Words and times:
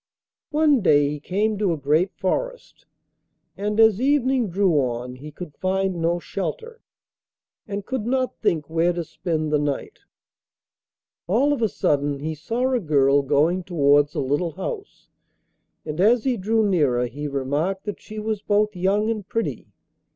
One 0.49 0.81
day 0.81 1.07
he 1.09 1.19
came 1.19 1.59
to 1.59 1.73
a 1.73 1.77
great 1.77 2.11
forest, 2.15 2.87
and 3.55 3.79
as 3.79 4.01
evening 4.01 4.49
drew 4.49 4.73
on 4.79 5.17
he 5.17 5.29
could 5.31 5.53
find 5.57 5.97
no 6.01 6.17
shelter, 6.17 6.81
and 7.67 7.85
could 7.85 8.07
not 8.07 8.39
think 8.39 8.67
where 8.67 8.93
to 8.93 9.03
spend 9.03 9.51
the 9.51 9.59
night. 9.59 9.99
All 11.27 11.53
of 11.53 11.61
a 11.61 11.69
sudden 11.69 12.17
he 12.19 12.33
saw 12.33 12.71
a 12.73 12.79
girl 12.79 13.21
going 13.21 13.63
towards 13.63 14.15
a 14.15 14.21
little 14.21 14.53
house, 14.53 15.07
and 15.85 16.01
as 16.01 16.23
he 16.23 16.35
drew 16.35 16.67
nearer 16.67 17.05
he 17.05 17.27
remarked 17.27 17.83
that 17.83 18.01
she 18.01 18.17
was 18.17 18.41
both 18.41 18.75
young 18.75 19.07
and 19.07 19.27
pretty. 19.29 19.67